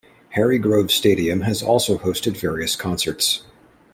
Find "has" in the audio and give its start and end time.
1.41-1.61